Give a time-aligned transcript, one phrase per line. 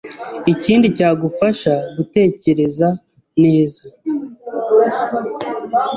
[0.53, 2.87] Ikindi cyagufasha gutekereza
[3.43, 3.81] neza